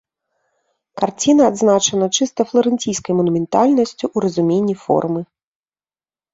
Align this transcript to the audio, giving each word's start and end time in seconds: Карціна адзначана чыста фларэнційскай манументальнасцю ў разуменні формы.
Карціна 1.01 1.43
адзначана 1.51 2.05
чыста 2.17 2.41
фларэнційскай 2.53 3.13
манументальнасцю 3.21 3.99
ў 3.99 4.17
разуменні 4.27 4.75
формы. 4.89 5.21